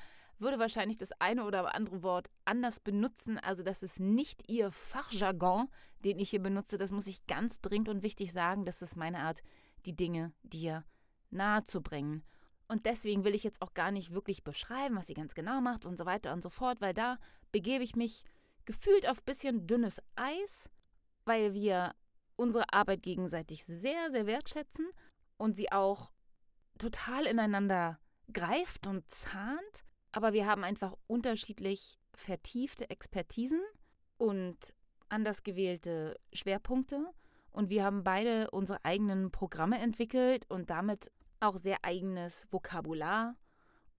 würde 0.43 0.59
wahrscheinlich 0.59 0.97
das 0.97 1.11
eine 1.19 1.45
oder 1.45 1.73
andere 1.73 2.03
Wort 2.03 2.29
anders 2.45 2.79
benutzen. 2.79 3.39
Also 3.39 3.63
das 3.63 3.83
ist 3.83 3.99
nicht 3.99 4.49
ihr 4.49 4.71
Fachjargon, 4.71 5.69
den 6.03 6.19
ich 6.19 6.29
hier 6.29 6.41
benutze. 6.41 6.77
Das 6.77 6.91
muss 6.91 7.07
ich 7.07 7.25
ganz 7.27 7.61
dringend 7.61 7.89
und 7.89 8.03
wichtig 8.03 8.31
sagen. 8.31 8.65
Das 8.65 8.81
ist 8.81 8.95
meine 8.95 9.19
Art, 9.19 9.41
die 9.85 9.95
Dinge 9.95 10.33
dir 10.43 10.83
nahezubringen. 11.31 12.23
Und 12.67 12.85
deswegen 12.85 13.23
will 13.23 13.35
ich 13.35 13.43
jetzt 13.43 13.61
auch 13.61 13.73
gar 13.73 13.91
nicht 13.91 14.13
wirklich 14.13 14.43
beschreiben, 14.43 14.95
was 14.95 15.07
sie 15.07 15.13
ganz 15.13 15.33
genau 15.33 15.61
macht 15.61 15.85
und 15.85 15.97
so 15.97 16.05
weiter 16.05 16.33
und 16.33 16.41
so 16.41 16.49
fort, 16.49 16.81
weil 16.81 16.93
da 16.93 17.17
begebe 17.51 17.83
ich 17.83 17.95
mich 17.95 18.23
gefühlt 18.65 19.07
auf 19.07 19.21
bisschen 19.23 19.67
dünnes 19.67 20.01
Eis, 20.15 20.69
weil 21.25 21.53
wir 21.53 21.93
unsere 22.35 22.71
Arbeit 22.73 23.03
gegenseitig 23.03 23.65
sehr, 23.65 24.11
sehr 24.11 24.25
wertschätzen 24.25 24.87
und 25.37 25.55
sie 25.55 25.71
auch 25.71 26.11
total 26.77 27.25
ineinander 27.25 27.99
greift 28.31 28.87
und 28.87 29.09
zahnt 29.09 29.83
aber 30.13 30.31
wir 30.31 30.47
haben 30.47 30.63
einfach 30.63 30.95
unterschiedlich 31.07 31.99
vertiefte 32.15 32.89
Expertisen 32.89 33.59
und 34.17 34.73
anders 35.09 35.43
gewählte 35.43 36.19
Schwerpunkte. 36.31 37.05
Und 37.51 37.69
wir 37.69 37.83
haben 37.83 38.03
beide 38.03 38.49
unsere 38.51 38.83
eigenen 38.85 39.31
Programme 39.31 39.79
entwickelt 39.79 40.45
und 40.49 40.69
damit 40.69 41.11
auch 41.39 41.57
sehr 41.57 41.77
eigenes 41.83 42.47
Vokabular 42.51 43.35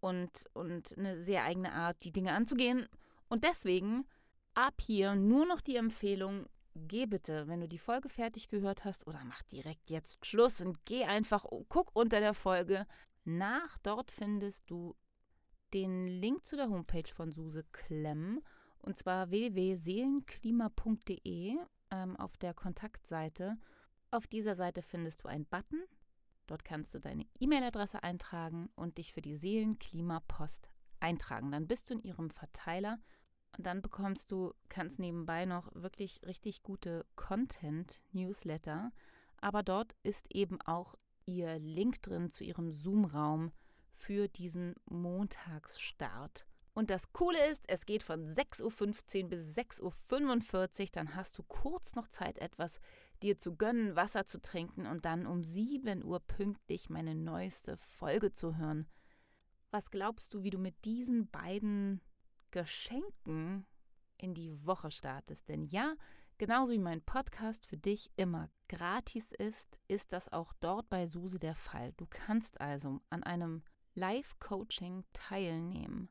und, 0.01 0.31
und 0.55 0.97
eine 0.99 1.21
sehr 1.21 1.45
eigene 1.45 1.73
Art, 1.73 2.03
die 2.03 2.13
Dinge 2.13 2.33
anzugehen. 2.33 2.89
Und 3.29 3.45
deswegen 3.45 4.07
ab 4.55 4.81
hier 4.81 5.15
nur 5.15 5.47
noch 5.47 5.61
die 5.61 5.77
Empfehlung, 5.77 6.47
geh 6.75 7.07
bitte, 7.07 7.47
wenn 7.49 7.61
du 7.61 7.69
die 7.69 7.79
Folge 7.79 8.09
fertig 8.09 8.49
gehört 8.49 8.85
hast, 8.85 9.07
oder 9.07 9.21
mach 9.25 9.43
direkt 9.43 9.91
jetzt 9.91 10.25
Schluss 10.27 10.61
und 10.61 10.85
geh 10.85 11.05
einfach, 11.05 11.45
guck 11.69 11.91
unter 11.95 12.21
der 12.21 12.35
Folge 12.35 12.87
nach. 13.25 13.79
Dort 13.79 14.11
findest 14.11 14.69
du 14.71 14.97
den 15.75 16.07
Link 16.07 16.47
zu 16.47 16.57
der 16.57 16.71
Homepage 16.71 17.13
von 17.13 17.31
Suse 17.33 17.65
Klemm 17.73 18.41
und 18.79 18.97
zwar 18.97 19.31
www.seelenklima.de 19.31 21.57
ähm, 21.91 22.17
auf 22.17 22.37
der 22.37 22.55
Kontaktseite. 22.55 23.59
Auf 24.13 24.29
dieser 24.29 24.55
Seite 24.55 24.83
findest 24.83 25.25
du 25.25 25.29
einen 25.29 25.47
Button. 25.47 25.83
Dort 26.47 26.65
kannst 26.65 26.95
du 26.95 27.01
deine 27.01 27.27
E-Mail-Adresse 27.41 28.05
eintragen 28.05 28.71
und 28.77 28.99
dich 28.99 29.13
für 29.13 29.21
die 29.21 29.35
Seelenklimapost 29.35 30.71
eintragen. 31.01 31.51
Dann 31.51 31.67
bist 31.67 31.91
du 31.91 31.95
in 31.95 32.03
ihrem 32.03 32.31
Verteiler 32.31 33.01
und 33.57 33.67
dann 33.67 33.83
bekommst 33.83 34.31
du, 34.31 34.55
kannst 34.69 35.01
nebenbei 35.01 35.45
noch 35.45 35.75
wirklich 35.75 36.21
richtig 36.25 36.63
gute 36.63 37.05
Content-Newsletter. 37.17 38.93
Aber 39.41 39.65
dort 39.65 39.97
ist 40.05 40.33
eben 40.33 40.61
auch 40.61 40.95
ihr 41.27 41.59
Link 41.59 42.01
drin 42.03 42.31
zu 42.31 42.45
ihrem 42.45 42.71
Zoom-Raum 42.71 43.51
für 43.97 44.29
diesen 44.29 44.75
Montagsstart. 44.87 46.47
Und 46.75 46.91
das 46.91 47.13
Coole 47.13 47.39
ist, 47.51 47.65
es 47.69 47.87
geht 47.87 48.03
von 48.03 48.29
6.15 48.29 49.23
Uhr 49.23 49.29
bis 49.29 49.57
6.45 49.57 50.81
Uhr. 50.81 50.87
Dann 50.93 51.15
hast 51.15 51.39
du 51.39 51.45
kurz 51.45 51.95
noch 51.95 52.09
Zeit, 52.09 52.39
etwas 52.39 52.81
dir 53.23 53.39
zu 53.39 53.55
gönnen, 53.55 53.95
Wasser 53.95 54.27
zu 54.27 54.41
trinken 54.41 54.87
und 54.87 55.05
dann 55.05 55.27
um 55.27 55.45
7 55.45 56.05
Uhr 56.05 56.19
pünktlich 56.19 56.91
meine 56.91 57.15
neueste 57.15 57.77
Folge 57.77 58.33
zu 58.33 58.57
hören. 58.57 58.89
Was 59.71 59.91
glaubst 59.91 60.35
du, 60.35 60.43
wie 60.43 60.51
du 60.51 60.59
mit 60.59 60.85
diesen 60.85 61.31
beiden 61.31 62.01
Geschenken 62.51 63.67
in 64.19 64.35
die 64.35 64.53
Woche 64.67 64.91
startest? 64.91 65.49
Denn 65.49 65.67
ja, 65.67 65.95
genauso 66.39 66.73
wie 66.73 66.79
mein 66.79 67.03
Podcast 67.03 67.67
für 67.67 67.77
dich 67.77 68.11
immer 68.17 68.51
gratis 68.69 69.31
ist, 69.31 69.79
ist 69.87 70.13
das 70.13 70.33
auch 70.33 70.53
dort 70.59 70.89
bei 70.89 71.07
Suse 71.07 71.39
der 71.39 71.55
Fall. 71.55 71.93
Du 71.97 72.07
kannst 72.09 72.61
also 72.61 73.01
an 73.11 73.23
einem 73.23 73.63
Live-Coaching 73.95 75.05
teilnehmen 75.13 76.09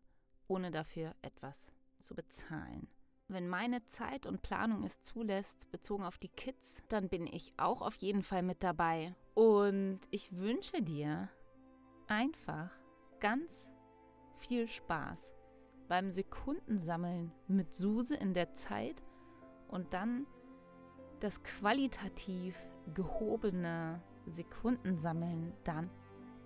ohne 0.47 0.71
dafür 0.71 1.15
etwas 1.21 1.71
zu 1.99 2.15
bezahlen. 2.15 2.87
Wenn 3.27 3.47
meine 3.47 3.85
Zeit 3.85 4.25
und 4.25 4.41
Planung 4.41 4.83
es 4.83 5.01
zulässt, 5.01 5.71
bezogen 5.71 6.03
auf 6.03 6.17
die 6.17 6.29
Kids, 6.29 6.83
dann 6.89 7.09
bin 7.09 7.25
ich 7.25 7.53
auch 7.57 7.81
auf 7.81 7.95
jeden 7.95 8.21
Fall 8.21 8.43
mit 8.43 8.61
dabei. 8.61 9.15
Und 9.33 10.01
ich 10.11 10.37
wünsche 10.37 10.81
dir 10.81 11.29
einfach 12.07 12.69
ganz 13.19 13.71
viel 14.37 14.67
Spaß 14.67 15.33
beim 15.87 16.11
Sekundensammeln 16.11 17.31
mit 17.47 17.73
Suse 17.73 18.15
in 18.15 18.33
der 18.33 18.53
Zeit 18.53 19.03
und 19.67 19.93
dann 19.93 20.27
das 21.19 21.41
qualitativ 21.43 22.55
gehobene 22.93 24.03
Sekundensammeln 24.27 25.53
dann 25.63 25.89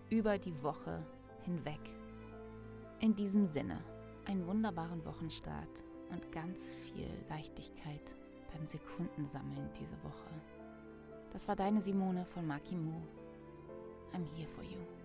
über 0.10 0.38
die 0.38 0.62
Woche 0.62 1.06
hinweg. 1.48 1.80
In 3.00 3.16
diesem 3.16 3.48
Sinne, 3.48 3.80
einen 4.26 4.46
wunderbaren 4.46 5.04
Wochenstart 5.06 5.84
und 6.12 6.30
ganz 6.34 6.72
viel 6.72 7.10
Leichtigkeit 7.30 8.02
beim 8.54 8.68
Sekundensammeln 8.68 9.70
diese 9.80 9.96
Woche. 10.04 10.30
Das 11.32 11.48
war 11.48 11.56
deine 11.56 11.82
Simone 11.82 12.26
von 12.26 12.46
Makimu. 12.46 13.02
I'm 14.14 14.26
here 14.36 14.50
for 14.56 14.64
you. 14.64 14.97